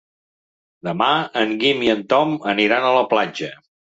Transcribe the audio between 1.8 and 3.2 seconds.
i en Tom aniran a la